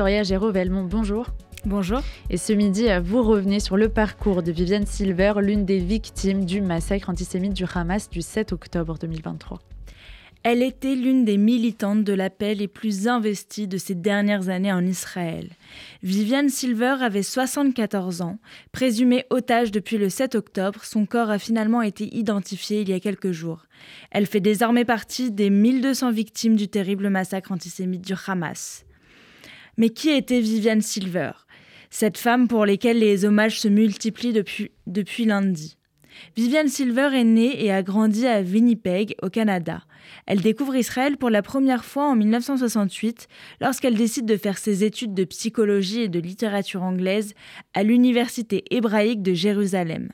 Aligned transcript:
Victoria 0.00 0.22
Géraud-Velmont, 0.22 0.84
bonjour. 0.84 1.26
Bonjour. 1.66 2.00
Et 2.30 2.38
ce 2.38 2.54
midi, 2.54 2.86
vous 3.04 3.22
revenez 3.22 3.60
sur 3.60 3.76
le 3.76 3.90
parcours 3.90 4.42
de 4.42 4.50
Viviane 4.50 4.86
Silver, 4.86 5.34
l'une 5.42 5.66
des 5.66 5.76
victimes 5.76 6.46
du 6.46 6.62
massacre 6.62 7.10
antisémite 7.10 7.52
du 7.52 7.66
Hamas 7.74 8.08
du 8.08 8.22
7 8.22 8.54
octobre 8.54 8.96
2023. 8.98 9.58
Elle 10.42 10.62
était 10.62 10.94
l'une 10.94 11.26
des 11.26 11.36
militantes 11.36 12.02
de 12.02 12.14
la 12.14 12.30
paix 12.30 12.54
les 12.54 12.66
plus 12.66 13.08
investies 13.08 13.68
de 13.68 13.76
ces 13.76 13.94
dernières 13.94 14.48
années 14.48 14.72
en 14.72 14.86
Israël. 14.86 15.50
Viviane 16.02 16.48
Silver 16.48 16.96
avait 17.02 17.22
74 17.22 18.22
ans. 18.22 18.38
Présumée 18.72 19.26
otage 19.28 19.70
depuis 19.70 19.98
le 19.98 20.08
7 20.08 20.34
octobre, 20.34 20.82
son 20.82 21.04
corps 21.04 21.28
a 21.28 21.38
finalement 21.38 21.82
été 21.82 22.08
identifié 22.16 22.80
il 22.80 22.88
y 22.88 22.94
a 22.94 23.00
quelques 23.00 23.32
jours. 23.32 23.66
Elle 24.10 24.24
fait 24.24 24.40
désormais 24.40 24.86
partie 24.86 25.30
des 25.30 25.50
1200 25.50 26.10
victimes 26.10 26.56
du 26.56 26.68
terrible 26.68 27.10
massacre 27.10 27.52
antisémite 27.52 28.00
du 28.00 28.14
Hamas. 28.26 28.86
Mais 29.80 29.88
qui 29.88 30.10
était 30.10 30.40
Viviane 30.40 30.82
Silver? 30.82 31.30
Cette 31.88 32.18
femme 32.18 32.48
pour 32.48 32.66
laquelle 32.66 32.98
les 32.98 33.24
hommages 33.24 33.60
se 33.60 33.66
multiplient 33.66 34.34
depuis, 34.34 35.24
lundi. 35.24 35.78
Viviane 36.36 36.68
Silver 36.68 37.08
est 37.14 37.24
née 37.24 37.64
et 37.64 37.72
a 37.72 37.82
grandi 37.82 38.26
à 38.26 38.42
Winnipeg, 38.42 39.14
au 39.22 39.30
Canada. 39.30 39.80
Elle 40.26 40.42
découvre 40.42 40.76
Israël 40.76 41.16
pour 41.16 41.30
la 41.30 41.40
première 41.40 41.86
fois 41.86 42.10
en 42.10 42.14
1968 42.14 43.26
lorsqu'elle 43.62 43.94
décide 43.94 44.26
de 44.26 44.36
faire 44.36 44.58
ses 44.58 44.84
études 44.84 45.14
de 45.14 45.24
psychologie 45.24 46.02
et 46.02 46.08
de 46.08 46.20
littérature 46.20 46.82
anglaise 46.82 47.32
à 47.72 47.82
l'Université 47.82 48.62
hébraïque 48.70 49.22
de 49.22 49.32
Jérusalem. 49.32 50.10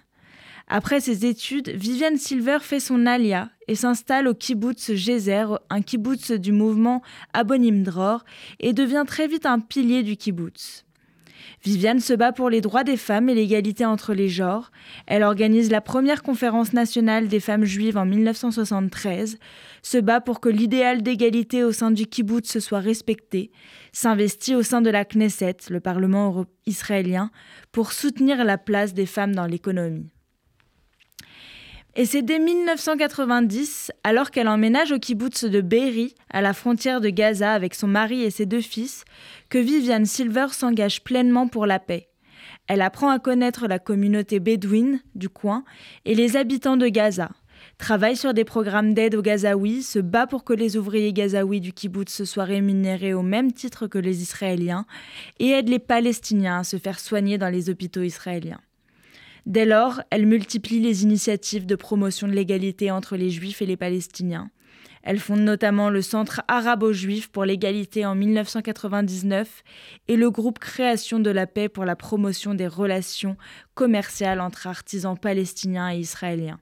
Après 0.68 1.00
ses 1.00 1.26
études, 1.26 1.68
Viviane 1.68 2.16
Silver 2.16 2.58
fait 2.60 2.80
son 2.80 3.06
alia 3.06 3.50
et 3.68 3.76
s'installe 3.76 4.26
au 4.26 4.34
kibbutz 4.34 4.94
Gezer, 4.94 5.60
un 5.70 5.80
kibbutz 5.80 6.32
du 6.32 6.50
mouvement 6.50 7.02
Abonim 7.32 7.84
Dror, 7.84 8.24
et 8.58 8.72
devient 8.72 9.04
très 9.06 9.28
vite 9.28 9.46
un 9.46 9.60
pilier 9.60 10.02
du 10.02 10.16
kibbutz. 10.16 10.84
Viviane 11.64 12.00
se 12.00 12.12
bat 12.14 12.32
pour 12.32 12.50
les 12.50 12.60
droits 12.60 12.82
des 12.82 12.96
femmes 12.96 13.28
et 13.28 13.34
l'égalité 13.34 13.84
entre 13.84 14.12
les 14.12 14.28
genres. 14.28 14.72
Elle 15.06 15.22
organise 15.22 15.70
la 15.70 15.80
première 15.80 16.24
conférence 16.24 16.72
nationale 16.72 17.28
des 17.28 17.40
femmes 17.40 17.64
juives 17.64 17.96
en 17.96 18.04
1973, 18.04 19.38
se 19.82 19.98
bat 19.98 20.20
pour 20.20 20.40
que 20.40 20.48
l'idéal 20.48 21.02
d'égalité 21.02 21.62
au 21.62 21.70
sein 21.70 21.92
du 21.92 22.06
kibbutz 22.06 22.58
soit 22.58 22.80
respecté, 22.80 23.52
s'investit 23.92 24.56
au 24.56 24.62
sein 24.62 24.82
de 24.82 24.90
la 24.90 25.04
Knesset, 25.04 25.56
le 25.70 25.78
Parlement 25.80 26.44
israélien, 26.66 27.30
pour 27.70 27.92
soutenir 27.92 28.44
la 28.44 28.58
place 28.58 28.94
des 28.94 29.06
femmes 29.06 29.34
dans 29.34 29.46
l'économie. 29.46 30.15
Et 31.98 32.04
c'est 32.04 32.20
dès 32.20 32.38
1990, 32.38 33.90
alors 34.04 34.30
qu'elle 34.30 34.48
emménage 34.48 34.92
au 34.92 34.98
kibbutz 34.98 35.44
de 35.44 35.62
Be'eri, 35.62 36.14
à 36.30 36.42
la 36.42 36.52
frontière 36.52 37.00
de 37.00 37.08
Gaza 37.08 37.52
avec 37.52 37.74
son 37.74 37.86
mari 37.86 38.22
et 38.22 38.30
ses 38.30 38.44
deux 38.44 38.60
fils, 38.60 39.06
que 39.48 39.56
Viviane 39.56 40.04
Silver 40.04 40.48
s'engage 40.50 41.02
pleinement 41.02 41.48
pour 41.48 41.64
la 41.64 41.78
paix. 41.78 42.10
Elle 42.66 42.82
apprend 42.82 43.08
à 43.08 43.18
connaître 43.18 43.66
la 43.66 43.78
communauté 43.78 44.40
bédouine 44.40 45.00
du 45.14 45.30
coin 45.30 45.64
et 46.04 46.14
les 46.14 46.36
habitants 46.36 46.76
de 46.76 46.88
Gaza, 46.88 47.30
travaille 47.78 48.16
sur 48.16 48.34
des 48.34 48.44
programmes 48.44 48.92
d'aide 48.92 49.14
aux 49.14 49.22
Gazaouis, 49.22 49.82
se 49.82 49.98
bat 49.98 50.26
pour 50.26 50.44
que 50.44 50.52
les 50.52 50.76
ouvriers 50.76 51.14
gazaouis 51.14 51.62
du 51.62 51.72
kibbutz 51.72 52.24
soient 52.24 52.44
rémunérés 52.44 53.14
au 53.14 53.22
même 53.22 53.52
titre 53.52 53.86
que 53.86 53.98
les 53.98 54.20
Israéliens 54.20 54.84
et 55.38 55.48
aide 55.50 55.70
les 55.70 55.78
Palestiniens 55.78 56.58
à 56.58 56.64
se 56.64 56.76
faire 56.76 57.00
soigner 57.00 57.38
dans 57.38 57.48
les 57.48 57.70
hôpitaux 57.70 58.02
israéliens. 58.02 58.60
Dès 59.46 59.64
lors, 59.64 60.02
elle 60.10 60.26
multiplie 60.26 60.80
les 60.80 61.04
initiatives 61.04 61.66
de 61.66 61.76
promotion 61.76 62.26
de 62.26 62.32
l'égalité 62.32 62.90
entre 62.90 63.16
les 63.16 63.30
Juifs 63.30 63.62
et 63.62 63.66
les 63.66 63.76
Palestiniens. 63.76 64.50
Elle 65.04 65.20
fonde 65.20 65.42
notamment 65.42 65.88
le 65.88 66.02
Centre 66.02 66.42
arabo-juif 66.48 67.28
pour 67.28 67.44
l'égalité 67.44 68.04
en 68.04 68.16
1999 68.16 69.62
et 70.08 70.16
le 70.16 70.32
groupe 70.32 70.58
Création 70.58 71.20
de 71.20 71.30
la 71.30 71.46
paix 71.46 71.68
pour 71.68 71.84
la 71.84 71.94
promotion 71.94 72.54
des 72.54 72.66
relations 72.66 73.36
commerciales 73.74 74.40
entre 74.40 74.66
artisans 74.66 75.16
palestiniens 75.16 75.92
et 75.92 75.98
israéliens. 75.98 76.58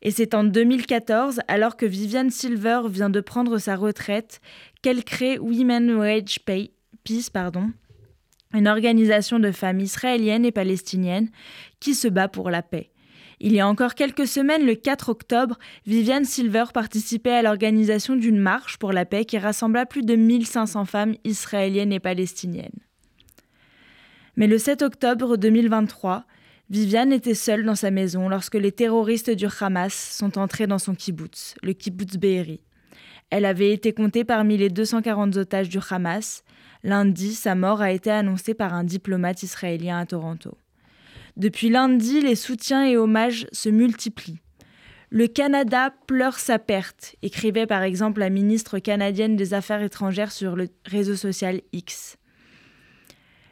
Et 0.00 0.10
c'est 0.10 0.34
en 0.34 0.44
2014, 0.44 1.40
alors 1.46 1.76
que 1.76 1.84
Viviane 1.84 2.30
Silver 2.30 2.80
vient 2.88 3.10
de 3.10 3.20
prendre 3.20 3.58
sa 3.58 3.76
retraite, 3.76 4.40
qu'elle 4.80 5.04
crée 5.04 5.38
Women 5.38 5.94
Wage 5.96 6.38
Peace, 7.04 7.28
pardon, 7.30 7.70
une 8.54 8.68
organisation 8.68 9.38
de 9.38 9.50
femmes 9.50 9.80
israéliennes 9.80 10.44
et 10.44 10.52
palestiniennes 10.52 11.30
qui 11.80 11.94
se 11.94 12.08
bat 12.08 12.28
pour 12.28 12.50
la 12.50 12.62
paix. 12.62 12.90
Il 13.40 13.52
y 13.52 13.60
a 13.60 13.66
encore 13.66 13.96
quelques 13.96 14.28
semaines, 14.28 14.64
le 14.64 14.76
4 14.76 15.08
octobre, 15.08 15.58
Viviane 15.84 16.24
Silver 16.24 16.66
participait 16.72 17.32
à 17.32 17.42
l'organisation 17.42 18.14
d'une 18.14 18.38
marche 18.38 18.78
pour 18.78 18.92
la 18.92 19.04
paix 19.04 19.24
qui 19.24 19.36
rassembla 19.36 19.84
plus 19.84 20.02
de 20.02 20.14
1500 20.14 20.84
femmes 20.84 21.14
israéliennes 21.24 21.92
et 21.92 21.98
palestiniennes. 21.98 22.70
Mais 24.36 24.46
le 24.46 24.58
7 24.58 24.82
octobre 24.82 25.36
2023, 25.36 26.24
Viviane 26.70 27.12
était 27.12 27.34
seule 27.34 27.64
dans 27.64 27.74
sa 27.74 27.90
maison 27.90 28.28
lorsque 28.28 28.54
les 28.54 28.72
terroristes 28.72 29.30
du 29.30 29.46
Hamas 29.60 29.92
sont 29.92 30.38
entrés 30.38 30.66
dans 30.66 30.78
son 30.78 30.94
kibbutz, 30.94 31.54
le 31.62 31.72
kibbutz 31.72 32.16
Be'eri. 32.16 32.60
Elle 33.32 33.46
avait 33.46 33.72
été 33.72 33.94
comptée 33.94 34.24
parmi 34.24 34.58
les 34.58 34.68
240 34.68 35.38
otages 35.38 35.70
du 35.70 35.78
Hamas. 35.88 36.44
Lundi, 36.84 37.32
sa 37.32 37.54
mort 37.54 37.80
a 37.80 37.90
été 37.90 38.10
annoncée 38.10 38.52
par 38.52 38.74
un 38.74 38.84
diplomate 38.84 39.42
israélien 39.42 39.98
à 39.98 40.04
Toronto. 40.04 40.58
Depuis 41.38 41.70
lundi, 41.70 42.20
les 42.20 42.34
soutiens 42.34 42.84
et 42.84 42.98
hommages 42.98 43.46
se 43.50 43.70
multiplient. 43.70 44.40
Le 45.08 45.28
Canada 45.28 45.94
pleure 46.06 46.38
sa 46.38 46.58
perte, 46.58 47.16
écrivait 47.22 47.66
par 47.66 47.82
exemple 47.82 48.20
la 48.20 48.28
ministre 48.28 48.78
canadienne 48.78 49.34
des 49.34 49.54
Affaires 49.54 49.82
étrangères 49.82 50.30
sur 50.30 50.54
le 50.54 50.68
réseau 50.84 51.16
social 51.16 51.62
X. 51.72 52.18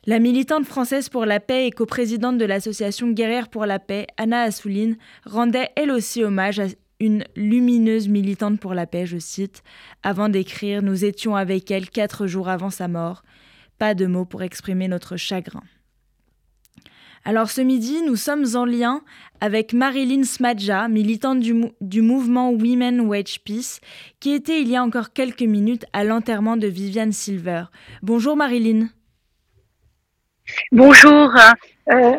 La 0.05 0.19
militante 0.19 0.67
française 0.67 1.09
pour 1.09 1.25
la 1.25 1.41
paix 1.41 1.67
et 1.67 1.71
coprésidente 1.71 2.37
de 2.37 2.45
l'association 2.45 3.13
Guerrière 3.13 3.49
pour 3.49 3.65
la 3.65 3.79
paix, 3.79 4.09
Anna 4.19 4.43
Assouline, 4.43 4.99
rendait 5.25 5.71
elle 5.75 5.91
aussi 5.91 6.23
hommage 6.23 6.61
à 6.61 6.67
une 7.01 7.25
lumineuse 7.35 8.09
militante 8.09 8.61
pour 8.61 8.75
la 8.75 8.87
paix, 8.87 9.07
je 9.07 9.19
cite, 9.19 9.63
avant 10.03 10.29
d'écrire 10.29 10.83
Nous 10.83 11.05
étions 11.05 11.35
avec 11.35 11.71
elle 11.71 11.89
quatre 11.89 12.27
jours 12.27 12.49
avant 12.49 12.71
sa 12.71 12.89
mort. 12.89 13.23
Pas 13.79 13.95
de 13.95 14.07
mots 14.07 14.27
pour 14.27 14.43
exprimer 14.43 14.87
notre 14.87 15.17
chagrin. 15.17 15.63
Alors 17.25 17.51
ce 17.51 17.61
midi, 17.61 18.01
nous 18.03 18.17
sommes 18.17 18.47
en 18.55 18.65
lien 18.65 19.03
avec 19.41 19.75
Marilyn 19.75 20.25
Smadja, 20.25 20.89
militante 20.89 21.41
du, 21.41 22.03
mouvement 22.03 22.51
Women 22.51 23.03
Wage 23.03 23.41
Peace, 23.45 23.81
qui 24.21 24.33
était 24.33 24.63
il 24.63 24.69
y 24.69 24.77
a 24.77 24.83
encore 24.83 25.13
quelques 25.13 25.43
minutes 25.43 25.85
à 25.93 26.05
l'enterrement 26.05 26.57
de 26.57 26.67
Viviane 26.67 27.13
Silver. 27.13 27.65
Bonjour 28.03 28.37
Marilyn. 28.37 28.89
Bonjour. 30.73 31.31
Euh, 31.93 32.17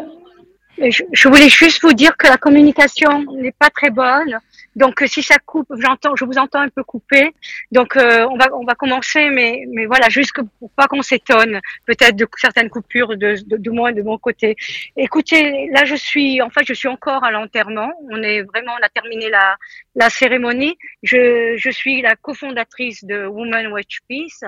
je, 0.78 1.28
voulais 1.28 1.50
juste 1.50 1.82
vous 1.82 1.94
dire 1.94 2.16
que 2.16 2.28
la 2.28 2.38
communication 2.38 3.24
n'est 3.34 3.52
pas 3.52 3.70
très 3.70 3.90
bonne. 3.90 4.40
Donc 4.76 5.04
si 5.06 5.22
ça 5.22 5.38
coupe, 5.46 5.68
j'entends, 5.78 6.16
je 6.16 6.26
vous 6.26 6.38
entends 6.38 6.62
un 6.62 6.70
peu 6.70 6.84
couper. 6.84 7.34
Donc 7.72 7.98
euh, 7.98 8.26
on 8.32 8.38
va 8.38 8.48
on 8.54 8.64
va 8.64 8.76
commencer, 8.76 9.30
mais 9.30 9.66
mais 9.70 9.86
voilà, 9.86 10.10
juste 10.10 10.34
pour 10.60 10.72
pas 10.72 10.88
qu'on 10.88 11.02
s'étonne 11.02 11.60
peut-être 11.86 12.16
de 12.16 12.28
certaines 12.38 12.70
coupures 12.70 13.18
de, 13.18 13.36
de 13.46 13.58
de 13.58 13.72
moi 13.72 13.92
de 13.92 14.02
mon 14.02 14.18
côté. 14.18 14.56
Écoutez, 14.96 15.70
là 15.72 15.84
je 15.86 15.96
suis 15.96 16.42
en 16.42 16.50
fait 16.50 16.66
je 16.66 16.74
suis 16.74 16.88
encore 16.88 17.24
à 17.24 17.32
l'enterrement. 17.32 17.92
On 18.10 18.22
est 18.24 18.42
vraiment 18.44 18.74
on 18.80 18.86
a 18.86 18.90
terminé 18.90 19.30
la 19.30 19.58
la 19.96 20.10
cérémonie. 20.10 20.78
Je 21.04 21.56
je 21.58 21.70
suis 21.70 22.02
la 22.02 22.16
cofondatrice 22.16 23.04
de 23.04 23.26
Women 23.26 23.68
Watch 23.68 24.00
Peace. 24.08 24.44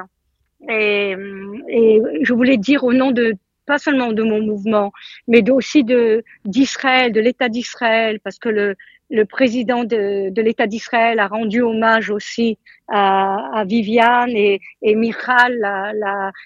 Et, 0.69 1.13
et 1.67 2.01
je 2.21 2.33
voulais 2.33 2.55
dire 2.55 2.85
au 2.85 2.93
nom 2.93 3.11
de 3.11 3.33
pas 3.65 3.77
seulement 3.77 4.11
de 4.13 4.23
mon 4.23 4.41
mouvement, 4.41 4.91
mais 5.27 5.49
aussi 5.49 5.83
de 5.83 6.23
d'Israël, 6.45 7.11
de 7.11 7.19
l'État 7.19 7.49
d'Israël, 7.49 8.19
parce 8.23 8.39
que 8.39 8.49
le 8.49 8.75
le 9.09 9.25
président 9.25 9.83
de, 9.83 10.31
l'État 10.41 10.67
d'Israël 10.67 11.19
a 11.19 11.27
rendu 11.27 11.61
hommage 11.61 12.09
aussi 12.09 12.57
à, 12.87 13.63
Viviane 13.65 14.31
et, 14.31 14.59
et 14.81 14.95
Michal, 14.95 15.59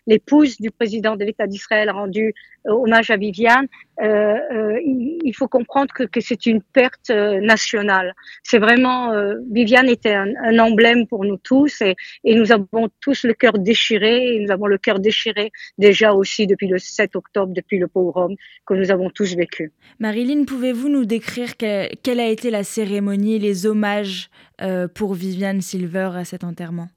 l'épouse 0.05 0.59
du 0.59 0.71
président 0.71 1.15
de 1.15 1.25
l'État 1.25 1.47
d'Israël, 1.47 1.89
a 1.89 1.93
rendu 1.93 2.33
euh, 2.67 2.73
hommage 2.73 3.09
à 3.11 3.17
Viviane. 3.17 3.67
Euh, 4.01 4.35
euh, 4.51 4.79
il, 4.83 5.33
faut 5.33 5.47
comprendre 5.47 5.93
que, 5.93 6.21
c'est 6.21 6.45
une 6.45 6.61
perte 6.61 7.09
nationale. 7.09 8.13
C'est 8.43 8.59
vraiment 8.59 9.11
Viviane 9.51 9.89
était 9.89 10.13
un, 10.13 10.59
emblème 10.59 11.07
pour 11.07 11.25
nous 11.25 11.37
tous 11.37 11.81
et, 11.81 11.95
et, 12.23 12.35
nous 12.35 12.51
avons 12.51 12.89
tous 13.01 13.23
le 13.23 13.33
cœur 13.33 13.53
déchiré. 13.53 14.35
Et 14.35 14.39
nous 14.39 14.51
avons 14.51 14.67
le 14.67 14.77
cœur 14.77 14.99
déchiré 14.99 15.51
déjà 15.77 16.13
aussi 16.13 16.45
depuis 16.45 16.67
le 16.67 16.77
7 16.77 17.15
octobre, 17.15 17.53
depuis 17.53 17.79
le 17.79 17.87
pogrom 17.87 18.35
que 18.65 18.73
nous 18.73 18.91
avons 18.91 19.09
tous 19.09 19.35
vécu. 19.35 19.71
Marilyn, 19.99 20.43
pouvez-vous 20.45 20.89
nous 20.89 21.05
décrire 21.05 21.57
que, 21.57 21.93
quelle 22.03 22.19
a 22.19 22.27
été 22.27 22.46
la 22.49 22.63
cérémonie, 22.63 23.39
les 23.39 23.65
hommages 23.65 24.29
euh, 24.61 24.87
pour 24.87 25.13
Viviane 25.13 25.61
Silver 25.61 26.11
à 26.15 26.25
cet 26.25 26.43
enterrement? 26.43 26.87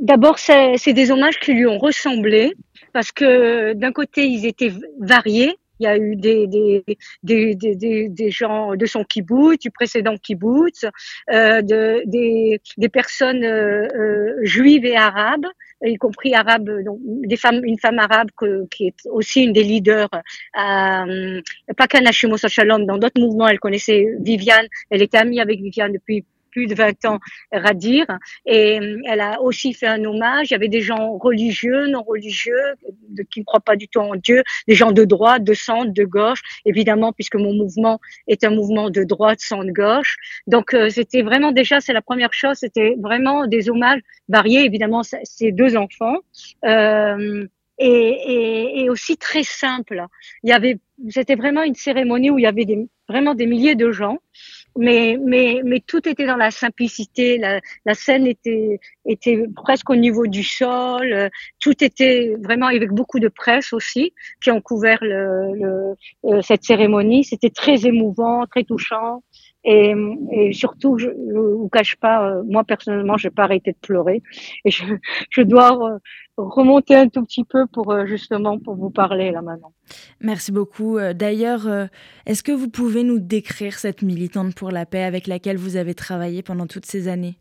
D'abord, 0.00 0.38
c'est 0.38 0.92
des 0.92 1.10
hommages 1.10 1.38
qui 1.38 1.52
lui 1.52 1.66
ont 1.66 1.78
ressemblé 1.78 2.54
parce 2.92 3.12
que 3.12 3.72
d'un 3.74 3.92
côté, 3.92 4.26
ils 4.26 4.44
étaient 4.44 4.72
variés. 5.00 5.56
Il 5.80 5.84
y 5.84 5.86
a 5.86 5.96
eu 5.96 6.16
des, 6.16 6.46
des, 6.46 6.84
des, 7.22 7.54
des, 7.54 8.08
des 8.08 8.30
gens 8.30 8.76
de 8.76 8.86
son 8.86 9.04
kibbutz, 9.04 9.58
du 9.60 9.70
précédent 9.70 10.16
kibbutz, 10.16 10.84
euh, 11.32 11.62
de, 11.62 12.02
des, 12.06 12.60
des 12.76 12.88
personnes 12.88 13.44
euh, 13.44 13.88
euh, 13.94 14.36
juives 14.42 14.84
et 14.84 14.96
arabes, 14.96 15.46
y 15.82 15.96
compris 15.96 16.34
arabes, 16.34 16.70
donc 16.84 16.98
des 17.02 17.36
femmes, 17.36 17.64
une 17.64 17.78
femme 17.78 17.98
arabe 17.98 18.28
que, 18.36 18.66
qui 18.68 18.86
est 18.88 19.06
aussi 19.10 19.42
une 19.44 19.52
des 19.52 19.62
leaders, 19.62 20.08
euh, 20.12 21.40
pas 21.76 21.86
qu'à 21.86 22.00
Shalom, 22.12 22.86
dans 22.86 22.98
d'autres 22.98 23.20
mouvements, 23.20 23.48
elle 23.48 23.58
connaissait 23.58 24.06
Viviane, 24.20 24.66
elle 24.90 25.02
était 25.02 25.18
amie 25.18 25.40
avec 25.40 25.60
Viviane 25.60 25.92
depuis 25.92 26.24
plus 26.54 26.66
de 26.66 26.74
20 26.74 27.04
ans 27.06 27.18
Radir. 27.52 28.06
Et 28.46 28.78
euh, 28.80 28.98
elle 29.06 29.20
a 29.20 29.42
aussi 29.42 29.74
fait 29.74 29.88
un 29.88 30.02
hommage. 30.04 30.50
Il 30.50 30.52
y 30.52 30.56
avait 30.56 30.68
des 30.68 30.80
gens 30.80 31.18
religieux, 31.18 31.88
non 31.88 32.02
religieux, 32.02 32.64
qui 33.30 33.40
ne 33.40 33.44
croient 33.44 33.60
pas 33.60 33.76
du 33.76 33.88
tout 33.88 33.98
en 33.98 34.14
Dieu, 34.14 34.42
des 34.68 34.74
gens 34.74 34.92
de 34.92 35.04
droite, 35.04 35.42
de 35.44 35.52
centre, 35.52 35.92
de 35.92 36.04
gauche, 36.04 36.42
évidemment, 36.64 37.12
puisque 37.12 37.34
mon 37.34 37.52
mouvement 37.52 38.00
est 38.28 38.44
un 38.44 38.50
mouvement 38.50 38.88
de 38.88 39.02
droite, 39.02 39.40
centre, 39.40 39.72
gauche. 39.72 40.16
Donc, 40.46 40.74
euh, 40.74 40.88
c'était 40.90 41.22
vraiment 41.22 41.50
déjà, 41.52 41.80
c'est 41.80 41.92
la 41.92 42.02
première 42.02 42.32
chose, 42.32 42.56
c'était 42.58 42.94
vraiment 43.00 43.46
des 43.46 43.68
hommages 43.68 44.00
variés, 44.28 44.64
évidemment, 44.64 45.02
ces 45.02 45.50
deux 45.50 45.76
enfants. 45.76 46.18
Euh, 46.64 47.46
et, 47.78 48.82
et, 48.82 48.88
aussi 48.88 49.16
très 49.16 49.42
simple. 49.42 50.04
Il 50.44 50.50
y 50.50 50.52
avait, 50.52 50.78
c'était 51.08 51.34
vraiment 51.34 51.64
une 51.64 51.74
cérémonie 51.74 52.30
où 52.30 52.38
il 52.38 52.42
y 52.42 52.46
avait 52.46 52.66
vraiment 53.08 53.34
des 53.34 53.46
milliers 53.46 53.74
de 53.74 53.90
gens 53.90 54.18
mais, 54.76 55.18
mais, 55.20 55.60
mais 55.64 55.80
tout 55.80 56.08
était 56.08 56.26
dans 56.26 56.36
la 56.36 56.50
simplicité. 56.50 57.38
La, 57.38 57.60
la 57.84 57.94
scène 57.94 58.26
était, 58.26 58.80
était 59.06 59.44
presque 59.54 59.90
au 59.90 59.96
niveau 59.96 60.26
du 60.26 60.42
sol. 60.42 61.30
Tout 61.60 61.84
était 61.84 62.34
vraiment 62.42 62.66
avec 62.66 62.90
beaucoup 62.90 63.20
de 63.20 63.28
presse 63.28 63.72
aussi 63.72 64.14
qui 64.42 64.50
ont 64.50 64.60
couvert 64.60 64.98
le, 65.02 65.54
le, 65.54 65.94
euh, 66.24 66.42
cette 66.42 66.64
cérémonie. 66.64 67.24
C'était 67.24 67.50
très 67.50 67.86
émouvant, 67.86 68.46
très 68.46 68.64
touchant. 68.64 69.22
Et, 69.64 69.94
surtout, 70.52 70.98
je 70.98 71.08
ne 71.08 71.54
vous 71.54 71.68
cache 71.68 71.96
pas, 71.96 72.28
euh, 72.28 72.42
moi 72.44 72.64
personnellement, 72.64 73.16
j'ai 73.16 73.30
pas 73.30 73.44
arrêté 73.44 73.72
de 73.72 73.78
pleurer. 73.78 74.22
Et 74.64 74.70
je, 74.70 74.84
je 75.30 75.42
dois 75.42 75.98
remonter 76.36 76.94
un 76.94 77.08
tout 77.08 77.24
petit 77.24 77.44
peu 77.44 77.66
pour 77.66 77.92
euh, 77.92 78.06
justement 78.06 78.58
pour 78.58 78.74
vous 78.74 78.90
parler 78.90 79.30
là 79.30 79.40
maintenant. 79.40 79.72
Merci 80.20 80.52
beaucoup. 80.52 80.98
Euh, 80.98 81.14
d'ailleurs, 81.14 81.66
est-ce 82.26 82.42
que 82.42 82.52
vous 82.52 82.68
pouvez 82.68 83.04
nous 83.04 83.18
décrire 83.18 83.78
cette 83.78 84.02
militante 84.02 84.54
pour 84.54 84.70
la 84.70 84.84
paix 84.84 85.04
avec 85.04 85.26
laquelle 85.26 85.56
vous 85.56 85.76
avez 85.76 85.94
travaillé 85.94 86.42
pendant 86.42 86.66
toutes 86.66 86.86
ces 86.86 87.08
années? 87.08 87.38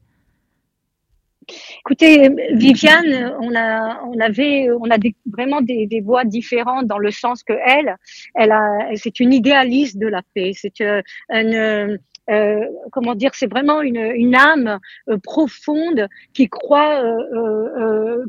Écoutez, 1.80 2.30
Viviane, 2.54 3.36
on 3.42 3.56
a, 3.56 4.02
on 4.04 4.20
avait, 4.20 4.70
on 4.72 4.90
a 4.90 4.98
vraiment 5.26 5.62
des, 5.62 5.88
des, 5.88 6.02
voix 6.02 6.26
différentes 6.26 6.88
dans 6.88 6.98
le 6.98 7.12
sens 7.12 7.44
que 7.44 7.54
elle, 7.66 7.96
elle 8.36 8.52
a, 8.52 8.90
c'est 8.96 9.20
une 9.20 9.34
idéaliste 9.34 9.98
de 9.98 10.08
la 10.08 10.22
paix. 10.34 10.52
C'est 10.54 10.82
une, 11.30 12.00
euh, 12.30 12.66
comment 12.92 13.16
dire, 13.16 13.32
c'est 13.34 13.50
vraiment 13.50 13.82
une, 13.82 13.98
une 13.98 14.36
âme 14.36 14.80
euh, 15.10 15.18
profonde 15.18 16.08
qui 16.34 16.48
croit 16.48 17.04
euh, 17.04 18.26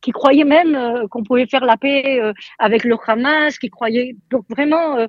qui 0.00 0.12
croyait 0.12 0.44
même 0.44 0.74
euh, 0.74 1.06
qu'on 1.08 1.22
pouvait 1.22 1.46
faire 1.46 1.64
la 1.64 1.76
paix 1.76 2.20
euh, 2.20 2.32
avec 2.58 2.84
le 2.84 2.96
Hamas, 3.06 3.58
qui 3.58 3.70
croyait 3.70 4.16
donc 4.30 4.44
vraiment, 4.48 4.96
euh, 4.96 5.06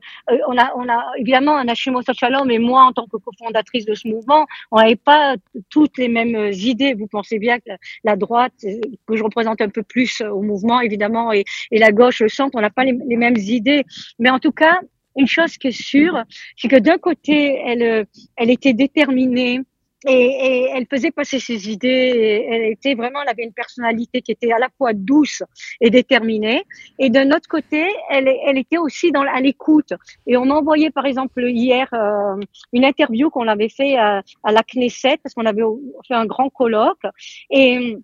on 0.47 0.57
a, 0.57 0.71
on 0.75 0.87
a 0.89 1.03
évidemment 1.17 1.55
Anashimo 1.57 2.01
Shalom 2.13 2.49
et 2.51 2.59
moi 2.59 2.83
en 2.83 2.91
tant 2.91 3.07
que 3.07 3.17
cofondatrice 3.17 3.85
de 3.85 3.93
ce 3.93 4.07
mouvement, 4.07 4.45
on 4.71 4.77
n'avait 4.77 4.95
pas 4.95 5.35
toutes 5.69 5.97
les 5.97 6.07
mêmes 6.07 6.51
idées. 6.53 6.93
Vous 6.93 7.07
pensez 7.07 7.39
bien 7.39 7.59
que 7.59 7.71
la 8.03 8.15
droite, 8.15 8.53
que 8.61 9.15
je 9.15 9.23
représente 9.23 9.61
un 9.61 9.69
peu 9.69 9.83
plus 9.83 10.21
au 10.21 10.41
mouvement 10.41 10.81
évidemment, 10.81 11.31
et, 11.31 11.45
et 11.71 11.79
la 11.79 11.91
gauche, 11.91 12.21
le 12.21 12.29
centre, 12.29 12.57
on 12.57 12.61
n'a 12.61 12.69
pas 12.69 12.83
les, 12.83 12.97
les 13.07 13.17
mêmes 13.17 13.37
idées. 13.37 13.83
Mais 14.19 14.29
en 14.29 14.39
tout 14.39 14.51
cas, 14.51 14.79
une 15.17 15.27
chose 15.27 15.57
qui 15.57 15.67
est 15.67 15.71
sûre, 15.71 16.23
c'est 16.55 16.67
que 16.67 16.77
d'un 16.77 16.97
côté, 16.97 17.59
elle, 17.65 18.05
elle 18.37 18.49
était 18.49 18.73
déterminée 18.73 19.61
et, 20.07 20.11
et, 20.11 20.69
elle 20.75 20.87
faisait 20.89 21.11
passer 21.11 21.39
ses 21.39 21.69
idées. 21.69 22.45
elle 22.49 22.71
était 22.71 22.95
vraiment, 22.95 23.21
elle 23.21 23.29
avait 23.29 23.43
une 23.43 23.53
personnalité 23.53 24.21
qui 24.21 24.31
était 24.31 24.51
à 24.51 24.57
la 24.57 24.69
fois 24.77 24.93
douce 24.93 25.43
et 25.79 25.89
déterminée. 25.89 26.63
Et 26.97 27.09
d'un 27.09 27.29
autre 27.29 27.47
côté, 27.47 27.87
elle, 28.09 28.27
elle 28.45 28.57
était 28.57 28.77
aussi 28.77 29.11
dans, 29.11 29.21
à 29.21 29.39
l'écoute. 29.41 29.93
Et 30.25 30.37
on 30.37 30.49
envoyé, 30.49 30.89
par 30.89 31.05
exemple, 31.05 31.43
hier, 31.47 31.87
euh, 31.93 32.35
une 32.73 32.85
interview 32.85 33.29
qu'on 33.29 33.47
avait 33.47 33.69
fait 33.69 33.95
à, 33.97 34.23
à 34.43 34.51
la 34.51 34.63
Knesset 34.63 35.17
parce 35.21 35.35
qu'on 35.35 35.45
avait 35.45 35.63
fait 36.07 36.15
un 36.15 36.25
grand 36.25 36.49
colloque. 36.49 37.03
Et 37.51 37.97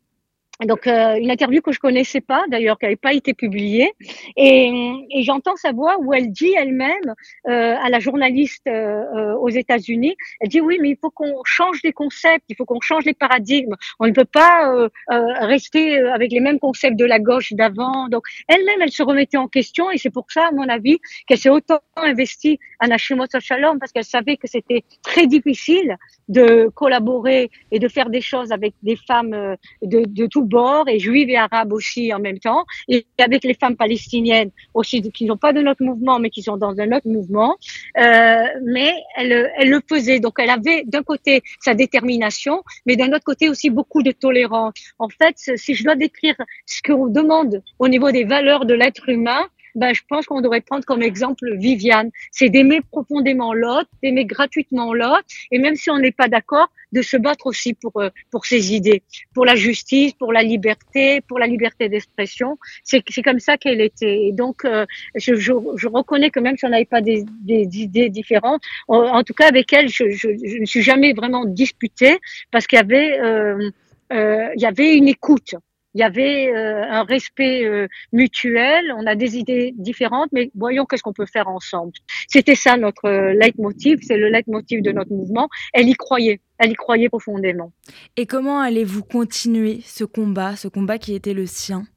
donc 0.65 0.87
euh, 0.87 1.15
une 1.17 1.29
interview 1.29 1.61
que 1.61 1.71
je 1.71 1.79
connaissais 1.79 2.21
pas 2.21 2.43
d'ailleurs 2.49 2.79
qui 2.79 2.85
n'avait 2.85 2.95
pas 2.95 3.13
été 3.13 3.33
publiée. 3.33 3.91
Et, 4.35 4.71
et 5.11 5.21
j'entends 5.21 5.55
sa 5.55 5.71
voix 5.71 5.97
où 5.99 6.13
elle 6.13 6.31
dit 6.31 6.53
elle-même 6.57 7.13
euh, 7.47 7.75
à 7.79 7.89
la 7.89 7.99
journaliste 7.99 8.65
euh, 8.67 9.03
euh, 9.15 9.35
aux 9.35 9.49
États-Unis 9.49 10.15
elle 10.39 10.49
dit 10.49 10.59
oui 10.59 10.79
mais 10.81 10.89
il 10.89 10.97
faut 10.99 11.11
qu'on 11.11 11.41
change 11.43 11.79
les 11.83 11.93
concepts 11.93 12.45
il 12.49 12.55
faut 12.55 12.65
qu'on 12.65 12.81
change 12.81 13.05
les 13.05 13.13
paradigmes. 13.13 13.75
On 13.99 14.07
ne 14.07 14.11
peut 14.11 14.25
pas 14.25 14.73
euh, 14.73 14.89
rester 15.09 15.99
avec 15.99 16.31
les 16.31 16.39
mêmes 16.39 16.59
concepts 16.59 16.97
de 16.97 17.05
la 17.05 17.19
gauche 17.19 17.53
d'avant. 17.53 18.07
Donc 18.09 18.23
elle-même 18.47 18.81
elle 18.81 18.91
se 18.91 19.03
remettait 19.03 19.37
en 19.37 19.47
question 19.47 19.91
et 19.91 19.97
c'est 19.99 20.09
pour 20.09 20.25
ça 20.31 20.47
à 20.47 20.51
mon 20.51 20.67
avis 20.67 20.97
qu'elle 21.27 21.37
s'est 21.37 21.49
autant 21.49 21.79
investie 21.97 22.59
à 22.79 22.87
Nashimot 22.87 23.27
Shalom 23.39 23.77
parce 23.77 23.91
qu'elle 23.91 24.03
savait 24.03 24.37
que 24.37 24.47
c'était 24.47 24.83
très 25.03 25.27
difficile 25.27 25.97
de 26.29 26.69
collaborer 26.73 27.51
et 27.71 27.77
de 27.77 27.87
faire 27.87 28.09
des 28.09 28.21
choses 28.21 28.51
avec 28.51 28.73
des 28.81 28.95
femmes 28.95 29.55
de, 29.83 30.03
de 30.05 30.25
tout 30.25 30.46
bord 30.47 30.87
et 30.87 30.99
juives 30.99 31.29
et 31.29 31.37
arabes 31.37 31.73
aussi 31.73 32.13
en 32.13 32.19
même 32.19 32.39
temps, 32.39 32.65
et 32.87 33.05
avec 33.19 33.43
les 33.43 33.53
femmes 33.53 33.75
palestiniennes 33.75 34.51
aussi 34.73 35.01
qui 35.11 35.25
n'ont 35.25 35.37
pas 35.37 35.53
de 35.53 35.61
notre 35.61 35.83
mouvement 35.83 36.19
mais 36.19 36.29
qui 36.29 36.41
sont 36.43 36.57
dans 36.57 36.79
un 36.79 36.91
autre 36.91 37.07
mouvement. 37.07 37.55
Euh, 37.97 38.43
mais 38.65 38.93
elle, 39.15 39.51
elle 39.57 39.69
le 39.69 39.81
faisait, 39.87 40.19
donc 40.19 40.35
elle 40.39 40.49
avait 40.49 40.83
d'un 40.85 41.03
côté 41.03 41.41
sa 41.59 41.73
détermination, 41.73 42.63
mais 42.85 42.95
d'un 42.95 43.09
autre 43.09 43.23
côté 43.23 43.49
aussi 43.49 43.69
beaucoup 43.69 44.03
de 44.03 44.11
tolérance. 44.11 44.73
En 44.99 45.09
fait, 45.09 45.35
si 45.55 45.75
je 45.75 45.83
dois 45.83 45.95
décrire 45.95 46.35
ce 46.65 46.81
qu'on 46.81 47.07
demande 47.07 47.61
au 47.79 47.87
niveau 47.87 48.11
des 48.11 48.23
valeurs 48.23 48.65
de 48.65 48.73
l'être 48.73 49.09
humain, 49.09 49.47
ben, 49.77 49.93
je 49.93 50.01
pense 50.09 50.25
qu'on 50.25 50.41
devrait 50.41 50.61
prendre 50.61 50.83
comme 50.85 51.03
exemple 51.03 51.55
Viviane. 51.55 52.09
C'est 52.31 52.49
d'aimer 52.49 52.81
profondément 52.81 53.53
l'autre, 53.53 53.89
d'aimer 54.01 54.25
gratuitement 54.25 54.93
l'autre, 54.93 55.23
et 55.51 55.59
même 55.59 55.75
si 55.75 55.89
on 55.89 55.99
n'est 55.99 56.11
pas 56.11 56.27
d'accord, 56.27 56.67
de 56.93 57.01
se 57.01 57.17
battre 57.17 57.45
aussi 57.45 57.73
pour 57.73 57.93
euh, 58.01 58.09
pour 58.31 58.45
ses 58.45 58.73
idées, 58.73 59.03
pour 59.33 59.45
la 59.45 59.55
justice, 59.55 60.13
pour 60.13 60.33
la 60.33 60.41
liberté, 60.41 61.21
pour 61.21 61.37
la 61.37 61.47
liberté 61.47 61.89
d'expression. 61.89 62.57
C'est 62.83 63.03
c'est 63.07 63.21
comme 63.21 63.39
ça 63.39 63.57
qu'elle 63.57 63.81
était. 63.81 64.27
Et 64.27 64.31
donc, 64.31 64.65
euh, 64.65 64.85
je, 65.15 65.35
je, 65.35 65.53
je, 65.75 65.87
reconnais 65.87 66.31
que 66.31 66.39
même 66.39 66.57
si 66.57 66.65
on 66.65 66.69
n'avait 66.69 66.85
pas 66.85 67.01
des, 67.01 67.23
des, 67.41 67.67
idées 67.79 68.09
différentes, 68.09 68.61
en, 68.87 69.23
tout 69.23 69.33
cas 69.33 69.47
avec 69.47 69.71
elle, 69.73 69.89
je, 69.89 70.09
je, 70.09 70.29
je 70.43 70.57
ne 70.59 70.65
suis 70.65 70.81
jamais 70.81 71.13
vraiment 71.13 71.45
disputée 71.45 72.17
parce 72.51 72.65
qu'il 72.67 72.77
y 72.77 72.81
avait 72.81 73.19
euh, 73.19 73.69
euh, 74.13 74.49
il 74.55 74.61
y 74.61 74.65
avait 74.65 74.95
une 74.95 75.07
écoute 75.07 75.55
il 75.97 76.01
y 76.01 76.03
avait 76.03 76.53
euh, 76.53 76.83
un 76.87 77.03
respect 77.03 77.65
euh, 77.65 77.87
mutuel, 78.13 78.93
on 78.95 79.07
a 79.07 79.15
des 79.15 79.35
idées 79.35 79.73
différentes, 79.77 80.29
mais 80.31 80.51
voyons 80.53 80.85
qu'est-ce 80.85 81.01
qu'on 81.01 81.11
peut 81.11 81.25
faire 81.25 81.47
ensemble. 81.47 81.93
C'était 82.27 82.53
ça 82.53 82.77
notre 82.77 83.05
euh, 83.05 83.33
leitmotiv, 83.33 83.97
c'est 84.03 84.15
le 84.15 84.29
leitmotiv 84.29 84.83
de 84.83 84.91
notre 84.91 85.11
mouvement. 85.11 85.49
Elle 85.73 85.89
y 85.89 85.95
croyait, 85.95 86.39
elle 86.59 86.69
y 86.69 86.75
croyait 86.75 87.09
profondément. 87.09 87.71
Et 88.15 88.27
comment 88.27 88.59
allez-vous 88.59 89.01
continuer 89.01 89.79
ce 89.83 90.03
combat, 90.03 90.55
ce 90.55 90.67
combat 90.67 90.99
qui 90.99 91.15
était 91.15 91.33
le 91.33 91.47
sien? 91.47 91.87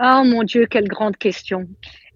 Oh 0.00 0.22
mon 0.24 0.44
Dieu, 0.44 0.66
quelle 0.70 0.86
grande 0.86 1.16
question. 1.16 1.66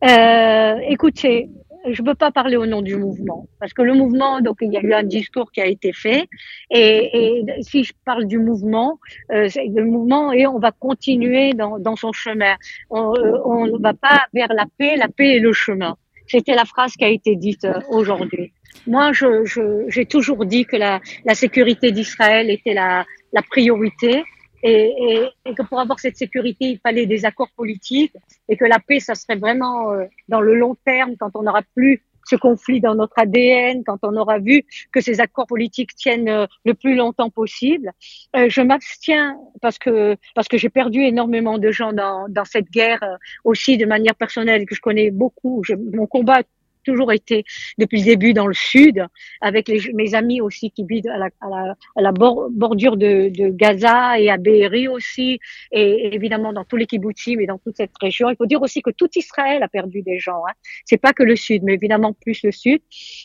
Euh, 0.05 0.77
écoutez, 0.89 1.51
je 1.91 2.03
ne 2.03 2.07
peux 2.07 2.15
pas 2.15 2.31
parler 2.31 2.57
au 2.57 2.67
nom 2.67 2.83
du 2.83 2.97
mouvement, 2.97 3.47
parce 3.61 3.73
que 3.73 3.83
le 3.83 3.95
mouvement, 3.95 4.41
donc 4.41 4.59
il 4.61 4.73
y 4.73 4.77
a 4.77 4.81
eu 4.81 4.93
un 4.93 5.03
discours 5.03 5.51
qui 5.53 5.61
a 5.61 5.67
été 5.67 5.93
fait, 5.93 6.29
et, 6.71 7.11
et 7.13 7.63
si 7.63 7.85
je 7.85 7.93
parle 8.05 8.27
du 8.27 8.39
mouvement, 8.39 8.99
euh, 9.33 9.49
le 9.57 9.85
mouvement 9.85 10.33
et 10.33 10.47
on 10.47 10.59
va 10.59 10.73
continuer 10.73 11.53
dans, 11.53 11.79
dans 11.79 11.97
son 11.97 12.13
chemin. 12.13 12.57
On 12.91 13.15
euh, 13.15 13.73
ne 13.73 13.79
va 13.83 13.95
pas 13.95 14.27
vers 14.35 14.53
la 14.53 14.67
paix, 14.79 14.97
la 14.97 15.09
paix 15.09 15.37
est 15.37 15.41
le 15.41 15.53
chemin. 15.53 15.97
C'était 16.27 16.55
la 16.55 16.65
phrase 16.65 16.95
qui 16.97 17.05
a 17.05 17.09
été 17.09 17.37
dite 17.37 17.65
euh, 17.65 17.81
aujourd'hui. 17.89 18.53
Moi, 18.87 19.13
j'ai 19.13 19.27
je, 19.45 20.03
toujours 20.05 20.45
dit 20.45 20.65
que 20.65 20.77
la, 20.77 21.01
la 21.25 21.35
sécurité 21.35 21.93
d'Israël 21.93 22.51
était 22.51 22.75
la, 22.75 23.05
la 23.33 23.43
priorité 23.43 24.25
et, 24.63 24.95
et, 24.99 25.29
et, 25.45 25.55
que 25.55 25.63
pour 25.63 25.81
avoir 25.81 26.01
cette 26.01 26.17
sécurité, 26.17 26.67
il 26.67 26.79
fallait 26.79 27.07
des 27.07 27.25
accords 27.25 27.51
politiques 27.57 28.15
et 28.49 28.57
que 28.57 28.65
la 28.65 28.79
paix, 28.79 29.01
ça 29.01 29.15
serait 29.15 29.37
vraiment 29.37 29.93
euh, 29.93 30.05
dans 30.29 30.41
le 30.41 30.55
long 30.55 30.77
terme, 30.85 31.17
quand 31.19 31.31
on 31.35 31.43
n'aura 31.43 31.63
plus 31.75 32.03
ce 32.25 32.35
conflit 32.35 32.81
dans 32.81 32.97
notre 32.97 33.17
ADN, 33.19 33.85
quand 33.85 33.99
on 34.03 34.17
aura 34.17 34.39
vu 34.39 34.65
que 34.93 35.01
ces 35.01 35.21
accords 35.21 35.47
politiques 35.47 35.95
tiennent 35.95 36.29
euh, 36.29 36.47
le 36.65 36.75
plus 36.75 36.97
longtemps 36.97 37.31
possible. 37.31 37.93
Euh, 38.35 38.49
je 38.49 38.63
m'abstiens 38.63 39.39
parce 39.63 39.79
que 39.79 40.17
parce 40.35 40.49
que 40.49 40.59
j'ai 40.59 40.69
perdu 40.69 41.03
énormément 41.03 41.59
de 41.59 41.71
gens 41.71 41.93
dans, 41.93 42.27
dans 42.29 42.45
cette 42.45 42.71
guerre 42.71 43.19
aussi 43.45 43.77
de 43.77 43.87
manière 43.87 44.17
personnelle 44.17 44.67
que 44.67 44.75
je 44.75 44.81
connais 44.81 45.11
beaucoup. 45.13 45.63
Je, 45.65 45.75
mon 45.75 46.07
combat 46.07 46.43
toujours 46.87 47.13
été 47.13 47.45
depuis 47.79 47.99
le 47.99 48.05
début 48.05 48.33
dans 48.33 48.47
le 48.47 48.55
sud, 48.55 49.05
avec 49.41 49.69
les, 49.69 49.93
mes 49.93 50.15
amis 50.15 50.41
aussi 50.41 50.71
qui 50.71 50.85
vivent 50.85 51.09
à 51.09 51.19
la, 51.19 51.29
à 51.41 51.49
la, 51.51 51.77
à 51.97 52.01
la 52.01 52.13
bordure 52.13 52.97
de, 52.97 53.29
de, 53.29 53.49
Gaza 53.51 54.19
et 54.19 54.31
à 54.31 54.37
Be'eri 54.37 54.89
aussi, 54.89 55.39
et, 55.73 56.15
évidemment 56.15 56.53
dans 56.53 56.65
tous 56.65 56.77
les 56.77 56.87
kibbutzim 56.87 57.41
et 57.41 57.47
dans 57.47 57.59
toute 57.59 57.77
cette 57.77 57.99
région. 58.01 58.31
Il 58.31 58.37
faut 58.37 58.47
dire 58.47 58.63
aussi 58.63 58.81
que 58.83 58.91
tout 58.91 59.11
Israël 59.17 59.63
a 59.63 59.69
perdu 59.69 60.03
des 60.03 60.19
gens. 60.19 60.43
Hein. 60.49 60.55
C'est 60.85 60.97
pas 60.97 61.13
que 61.13 61.23
le 61.23 61.37
sud, 61.37 61.63
mais 61.65 61.75
évidemment 61.75 62.13
plus 62.13 62.43
le 62.43 62.53
sud. 62.53 62.81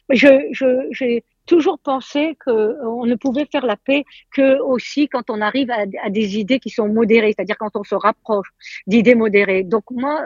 Je, 0.09 0.47
je, 0.51 0.87
j'ai 0.91 1.23
toujours 1.45 1.79
pensé 1.79 2.37
qu'on 2.43 2.51
euh, 2.51 3.05
ne 3.05 3.15
pouvait 3.15 3.47
faire 3.51 3.65
la 3.65 3.75
paix 3.75 4.03
que 4.33 4.59
aussi 4.59 5.07
quand 5.07 5.29
on 5.29 5.41
arrive 5.41 5.71
à, 5.71 6.09
des 6.09 6.37
idées 6.37 6.59
qui 6.59 6.69
sont 6.69 6.87
modérées, 6.87 7.33
c'est-à-dire 7.35 7.57
quand 7.57 7.75
on 7.75 7.83
se 7.83 7.95
rapproche 7.95 8.49
d'idées 8.87 9.15
modérées. 9.15 9.63
Donc 9.63 9.83
moi, 9.91 10.23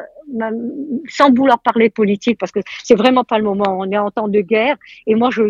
sans 1.07 1.33
vouloir 1.33 1.59
parler 1.59 1.89
politique, 1.89 2.39
parce 2.39 2.51
que 2.51 2.59
c'est 2.83 2.95
vraiment 2.95 3.23
pas 3.23 3.37
le 3.37 3.45
moment, 3.45 3.77
on 3.79 3.89
est 3.91 3.97
en 3.97 4.11
temps 4.11 4.27
de 4.27 4.41
guerre, 4.41 4.77
et 5.07 5.15
moi 5.15 5.29
je 5.31 5.43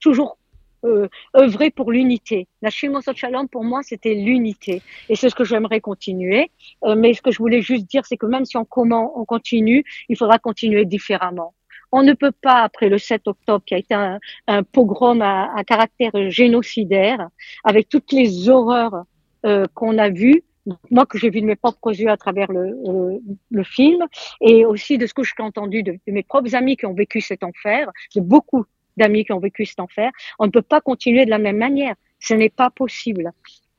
toujours 0.00 0.38
euh, 0.84 1.08
œuvrer 1.36 1.70
pour 1.70 1.92
l'unité. 1.92 2.48
La 2.60 2.68
Shimosot 2.68 3.14
Shalom, 3.14 3.48
pour 3.48 3.62
moi, 3.62 3.82
c'était 3.84 4.14
l'unité. 4.14 4.82
Et 5.08 5.14
c'est 5.14 5.30
ce 5.30 5.34
que 5.36 5.44
j'aimerais 5.44 5.80
continuer. 5.80 6.50
Euh, 6.84 6.96
mais 6.96 7.14
ce 7.14 7.22
que 7.22 7.30
je 7.30 7.38
voulais 7.38 7.62
juste 7.62 7.86
dire, 7.86 8.04
c'est 8.04 8.16
que 8.16 8.26
même 8.26 8.44
si 8.44 8.56
on, 8.56 8.64
comment, 8.64 9.16
on 9.16 9.24
continue, 9.24 9.84
il 10.08 10.16
faudra 10.16 10.40
continuer 10.40 10.84
différemment. 10.84 11.54
On 11.92 12.02
ne 12.02 12.14
peut 12.14 12.32
pas, 12.32 12.62
après 12.62 12.88
le 12.88 12.98
7 12.98 13.28
octobre, 13.28 13.62
qui 13.64 13.74
a 13.74 13.78
été 13.78 13.94
un, 13.94 14.18
pogrom 14.64 15.20
à, 15.22 15.62
caractère 15.66 16.12
génocidaire, 16.30 17.28
avec 17.64 17.88
toutes 17.88 18.12
les 18.12 18.48
horreurs 18.48 19.04
euh, 19.44 19.66
qu'on 19.74 19.98
a 19.98 20.08
vues, 20.08 20.42
moi 20.90 21.06
que 21.06 21.18
j'ai 21.18 21.30
vu 21.30 21.40
de 21.40 21.46
mes 21.46 21.56
propres 21.56 21.92
yeux 21.92 22.08
à 22.08 22.16
travers 22.16 22.50
le, 22.50 23.20
le, 23.50 23.64
film, 23.64 24.06
et 24.40 24.64
aussi 24.64 24.96
de 24.96 25.06
ce 25.06 25.14
que 25.14 25.22
j'ai 25.22 25.32
entendu 25.38 25.82
de, 25.82 25.92
de, 25.92 26.12
mes 26.12 26.22
propres 26.22 26.54
amis 26.54 26.76
qui 26.76 26.86
ont 26.86 26.94
vécu 26.94 27.20
cet 27.20 27.42
enfer. 27.42 27.90
J'ai 28.10 28.20
beaucoup 28.20 28.64
d'amis 28.96 29.24
qui 29.24 29.32
ont 29.32 29.40
vécu 29.40 29.66
cet 29.66 29.80
enfer. 29.80 30.10
On 30.38 30.46
ne 30.46 30.50
peut 30.50 30.62
pas 30.62 30.80
continuer 30.80 31.24
de 31.24 31.30
la 31.30 31.38
même 31.38 31.58
manière. 31.58 31.94
Ce 32.20 32.34
n'est 32.34 32.50
pas 32.50 32.70
possible. 32.70 33.32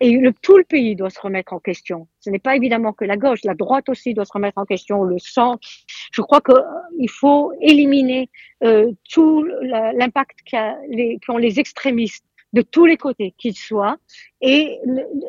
Et 0.03 0.17
le, 0.17 0.33
tout 0.33 0.57
le 0.57 0.65
pays 0.65 0.97
doit 0.97 1.09
se 1.09 1.21
remettre 1.21 1.53
en 1.53 1.59
question. 1.59 2.09
Ce 2.19 2.29
n'est 2.29 2.37
pas 2.37 2.57
évidemment 2.57 2.91
que 2.91 3.05
la 3.05 3.15
gauche, 3.15 3.39
la 3.45 3.53
droite 3.53 3.87
aussi 3.87 4.13
doit 4.13 4.25
se 4.25 4.33
remettre 4.33 4.57
en 4.57 4.65
question, 4.65 5.05
le 5.05 5.17
centre. 5.17 5.65
Je 6.11 6.21
crois 6.21 6.41
qu'il 6.41 6.55
euh, 6.55 7.07
faut 7.07 7.53
éliminer 7.61 8.29
euh, 8.65 8.91
tout 9.09 9.47
l'impact 9.61 10.39
qu'ont 11.25 11.37
les 11.37 11.57
extrémistes 11.57 12.25
de 12.51 12.61
tous 12.61 12.85
les 12.85 12.97
côtés 12.97 13.33
qu'ils 13.37 13.55
soient 13.55 13.95
et, 14.41 14.77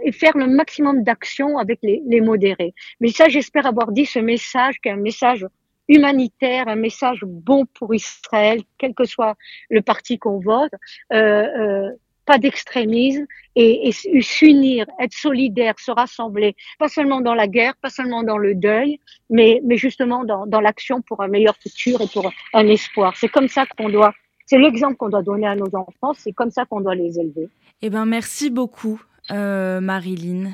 et, 0.03 0.11
faire 0.11 0.37
le 0.37 0.49
maximum 0.49 1.05
d'actions 1.05 1.57
avec 1.57 1.79
les, 1.85 2.03
les 2.07 2.21
modérés. 2.21 2.75
Mais 2.99 3.11
ça, 3.11 3.29
j'espère 3.29 3.67
avoir 3.67 3.93
dit 3.93 4.07
ce 4.07 4.19
message, 4.19 4.81
qui 4.81 4.89
est 4.89 4.93
un 4.93 4.97
message 4.97 5.47
humanitaire, 5.89 6.69
un 6.69 6.77
message 6.77 7.21
bon 7.25 7.67
pour 7.67 7.95
Israël, 7.95 8.63
quel 8.79 8.95
que 8.95 9.05
soit 9.05 9.37
le 9.71 9.83
parti 9.83 10.19
qu'on 10.19 10.41
vote. 10.41 10.73
Euh, 11.13 11.17
euh, 11.17 11.91
pas 12.25 12.39
d'extrémisme 12.39 13.27
et, 13.57 13.89
et 13.89 14.23
s'unir, 14.23 14.87
être 14.99 15.13
solidaire, 15.13 15.75
se 15.79 15.91
rassembler, 15.91 16.57
pas 16.79 16.89
seulement 16.89 17.21
dans 17.21 17.35
la 17.35 17.47
guerre, 17.47 17.75
pas 17.77 17.91
seulement 17.91 18.23
dans 18.23 18.39
le 18.39 18.55
deuil, 18.55 18.99
mais, 19.31 19.61
mais 19.65 19.77
justement 19.77 20.25
dans, 20.25 20.47
dans 20.47 20.61
l'action 20.61 21.03
pour 21.03 21.23
un 21.23 21.29
meilleur 21.29 21.57
futur 21.57 22.01
et 22.01 22.09
pour 22.09 22.31
un 22.53 22.67
espoir. 22.67 23.17
C'est 23.17 23.29
comme 23.29 23.49
ça 23.49 23.67
qu'on 23.67 23.89
doit, 23.89 24.13
c'est 24.47 24.59
l'exemple 24.59 24.97
qu'on 24.97 25.09
doit 25.09 25.23
donner 25.23 25.47
à 25.47 25.55
nos 25.55 25.75
enfants, 25.75 26.15
c'est 26.17 26.33
comme 26.33 26.51
ça 26.51 26.65
qu'on 26.65 26.81
doit 26.81 26.95
les 26.95 27.19
élever. 27.19 27.49
Eh 27.83 27.91
ben, 27.91 28.07
merci 28.07 28.51
beaucoup, 28.51 29.01
euh, 29.31 29.81
Marilyn. 29.81 30.53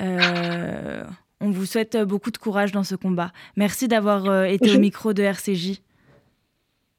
Euh, 0.00 1.04
on 1.40 1.50
vous 1.50 1.66
souhaite 1.66 1.96
beaucoup 1.96 2.30
de 2.30 2.38
courage 2.38 2.72
dans 2.72 2.84
ce 2.84 2.94
combat. 2.94 3.32
Merci 3.56 3.88
d'avoir 3.88 4.26
euh, 4.26 4.44
été 4.44 4.74
au 4.74 4.78
micro 4.78 5.12
de 5.12 5.22
RCJ 5.22 5.80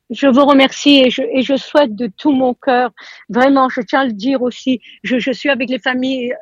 je 0.09 0.27
vous 0.27 0.45
remercie 0.45 1.01
et 1.05 1.09
je, 1.09 1.21
et 1.21 1.41
je 1.41 1.55
souhaite 1.55 1.95
de 1.95 2.07
tout 2.07 2.31
mon 2.31 2.53
cœur, 2.53 2.91
vraiment, 3.29 3.69
je 3.69 3.81
tiens 3.81 4.01
à 4.01 4.05
le 4.05 4.13
dire 4.13 4.41
aussi, 4.41 4.81
je, 5.03 5.19
je 5.19 5.31
suis 5.31 5.49
avec 5.49 5.69
les 5.69 5.79
familles 5.79 6.33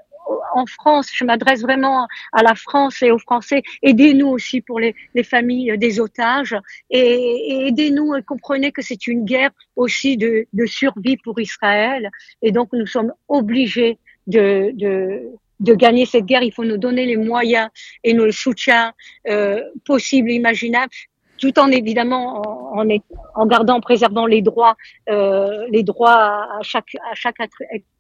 en 0.54 0.66
France, 0.66 1.10
je 1.14 1.24
m'adresse 1.24 1.62
vraiment 1.62 2.08
à 2.34 2.44
la 2.44 2.56
France 2.56 3.02
et 3.02 3.12
aux 3.12 3.20
Français. 3.20 3.64
Aidez-nous 3.82 4.28
aussi 4.28 4.62
pour 4.62 4.80
les, 4.80 4.96
les 5.14 5.24
familles 5.24 5.78
des 5.78 6.00
otages 6.00 6.56
et, 6.90 7.00
et 7.00 7.68
aidez-nous 7.68 8.16
et 8.16 8.24
comprenez 8.24 8.72
que 8.72 8.82
c'est 8.82 9.08
une 9.08 9.26
guerre 9.26 9.52
aussi 9.76 10.18
de, 10.18 10.48
de, 10.54 10.66
survie 10.66 11.18
pour 11.18 11.40
Israël. 11.40 12.10
Et 12.42 12.52
donc 12.52 12.70
nous 12.74 12.88
sommes 12.88 13.14
obligés 13.28 13.98
de, 14.28 14.72
de, 14.74 15.30
de 15.60 15.74
gagner 15.74 16.06
cette 16.06 16.26
guerre. 16.26 16.44
Il 16.44 16.54
faut 16.54 16.66
nous 16.66 16.78
donner 16.78 17.06
les 17.06 17.18
moyens 17.18 17.70
et 18.04 18.14
nous 18.14 18.26
le 18.26 18.32
soutien 18.32 18.94
euh, 19.30 19.62
possible, 19.86 20.32
imaginable 20.32 20.92
tout 21.38 21.58
en 21.60 21.70
évidemment 21.70 22.41
en, 22.74 22.82
en, 22.82 22.98
en, 23.36 23.46
gardant, 23.46 23.75
en 23.75 23.82
préservant 23.82 24.25
les 24.25 24.41
droits, 24.41 24.75
euh, 25.10 25.65
les 25.70 25.84
droits 25.84 26.48
à 26.58 26.60
chaque, 26.62 26.96
à 27.12 27.15
chaque 27.15 27.39
être, 27.39 27.58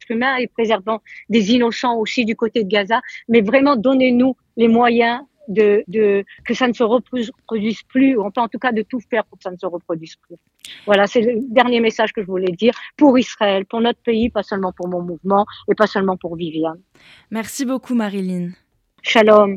humain 0.09 0.37
et 0.37 0.47
préservant 0.47 1.01
des 1.29 1.51
innocents 1.53 1.97
aussi 1.97 2.23
du 2.23 2.35
côté 2.35 2.63
de 2.63 2.69
Gaza. 2.69 3.01
Mais 3.27 3.41
vraiment, 3.41 3.75
donnez-nous 3.75 4.35
les 4.55 4.69
moyens 4.69 5.21
de, 5.47 5.83
de, 5.87 6.23
que 6.45 6.53
ça 6.53 6.67
ne 6.67 6.73
se 6.73 6.83
reproduise 6.83 7.81
plus, 7.83 8.17
ou 8.17 8.23
en 8.23 8.47
tout 8.47 8.59
cas 8.59 8.71
de 8.71 8.83
tout 8.83 8.99
faire 9.09 9.25
pour 9.25 9.37
que 9.37 9.43
ça 9.43 9.51
ne 9.51 9.57
se 9.57 9.65
reproduise 9.65 10.15
plus. 10.15 10.35
Voilà, 10.85 11.07
c'est 11.07 11.21
le 11.21 11.39
dernier 11.49 11.79
message 11.79 12.11
que 12.13 12.21
je 12.21 12.27
voulais 12.27 12.51
dire 12.51 12.73
pour 12.97 13.17
Israël, 13.17 13.65
pour 13.65 13.81
notre 13.81 14.01
pays, 14.01 14.29
pas 14.29 14.43
seulement 14.43 14.73
pour 14.73 14.87
mon 14.87 15.01
mouvement 15.01 15.45
et 15.69 15.75
pas 15.75 15.87
seulement 15.87 16.17
pour 16.17 16.35
Viviane. 16.35 16.79
Merci 17.31 17.65
beaucoup 17.65 17.95
Marilyn. 17.95 18.51
Shalom. 19.03 19.55